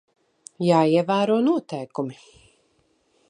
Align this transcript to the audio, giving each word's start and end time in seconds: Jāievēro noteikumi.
Jāievēro 0.67 1.37
noteikumi. 1.49 2.19